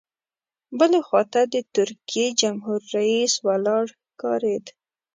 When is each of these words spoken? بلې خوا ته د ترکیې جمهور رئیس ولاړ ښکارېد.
بلې 0.79 0.99
خوا 1.07 1.21
ته 1.33 1.41
د 1.53 1.55
ترکیې 1.75 2.27
جمهور 2.41 2.79
رئیس 2.95 3.33
ولاړ 3.47 3.85
ښکارېد. 3.99 4.65